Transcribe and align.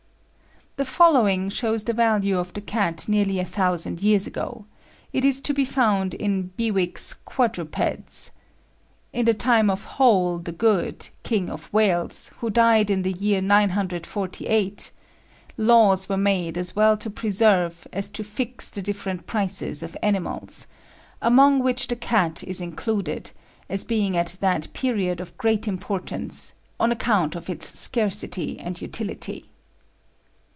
The 0.77 0.85
following 0.85 1.49
shows 1.49 1.83
the 1.83 1.93
value 1.93 2.39
of 2.39 2.53
the 2.53 2.61
cat 2.61 3.07
nearly 3.07 3.37
a 3.39 3.45
thousand 3.45 4.01
years 4.01 4.25
ago; 4.25 4.65
it 5.13 5.23
is 5.23 5.39
to 5.41 5.53
be 5.53 5.63
found 5.65 6.13
in 6.15 6.51
Bewick's 6.57 7.13
"Quadrupeds": 7.13 8.31
"In 9.13 9.25
the 9.25 9.33
time 9.35 9.69
of 9.69 9.83
Hoel 9.83 10.39
the 10.39 10.53
Good, 10.53 11.09
King 11.23 11.51
of 11.51 11.71
Wales, 11.73 12.31
who 12.39 12.49
died 12.49 12.89
in 12.89 13.01
the 13.03 13.11
year 13.11 13.41
948, 13.41 14.91
laws 15.57 16.07
were 16.09 16.17
made 16.17 16.57
as 16.57 16.73
well 16.75 16.95
to 16.97 17.09
preserve 17.11 17.85
as 17.93 18.09
to 18.11 18.23
fix 18.23 18.69
the 18.71 18.81
different 18.81 19.27
prices 19.27 19.83
of 19.83 19.95
animals; 20.01 20.65
among 21.21 21.59
which 21.61 21.89
the 21.89 21.95
cat 21.97 22.43
is 22.45 22.59
included, 22.61 23.29
as 23.69 23.83
being 23.83 24.15
at 24.17 24.37
that 24.39 24.71
period 24.73 25.19
of 25.21 25.37
great 25.37 25.67
importance, 25.67 26.53
on 26.79 26.91
account 26.93 27.35
of 27.35 27.49
its 27.51 27.77
scarcity 27.77 28.57
and 28.57 28.81
utility. 28.81 29.45